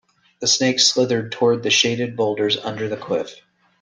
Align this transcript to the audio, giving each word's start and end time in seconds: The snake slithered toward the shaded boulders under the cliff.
The 0.39 0.47
snake 0.47 0.79
slithered 0.79 1.31
toward 1.31 1.61
the 1.61 1.69
shaded 1.69 2.15
boulders 2.17 2.57
under 2.57 2.89
the 2.89 2.97
cliff. 2.97 3.35